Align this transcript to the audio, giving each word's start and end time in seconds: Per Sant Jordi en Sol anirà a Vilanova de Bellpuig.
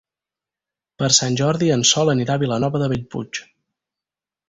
Per 1.03 1.09
Sant 1.17 1.37
Jordi 1.43 1.71
en 1.77 1.85
Sol 1.91 2.11
anirà 2.17 2.39
a 2.39 2.43
Vilanova 2.47 2.85
de 2.85 2.91
Bellpuig. 2.97 3.47